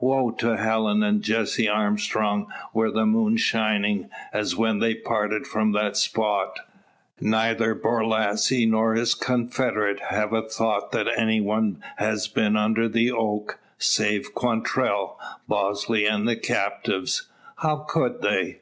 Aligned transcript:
Woe 0.00 0.32
to 0.32 0.58
Helen 0.58 1.02
and 1.02 1.22
Jessie 1.22 1.66
Armstrong 1.66 2.52
were 2.74 2.90
the 2.90 3.06
moon 3.06 3.38
shining, 3.38 4.10
as 4.34 4.54
when 4.54 4.80
they 4.80 4.94
parted 4.94 5.46
from 5.46 5.72
that 5.72 5.96
spot! 5.96 6.58
Neither 7.22 7.74
Borlasse 7.74 8.68
nor 8.68 8.92
his 8.96 9.14
confederate 9.14 10.00
have 10.10 10.34
a 10.34 10.46
thought 10.46 10.92
that 10.92 11.08
any 11.16 11.40
one 11.40 11.82
has 11.96 12.28
been 12.28 12.54
under 12.54 12.86
the 12.86 13.10
oak, 13.10 13.58
save 13.78 14.34
Quantrell, 14.34 15.18
Bosley, 15.48 16.04
and 16.04 16.28
the 16.28 16.36
captives. 16.36 17.26
How 17.56 17.76
could 17.76 18.20
they? 18.20 18.56